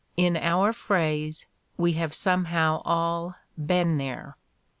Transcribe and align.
In 0.17 0.35
our 0.35 0.73
phrase, 0.73 1.45
we 1.77 1.93
have 1.93 2.15
somehow 2.15 2.81
all 2.85 3.35
'been 3.55 3.99
there.' 3.99 4.35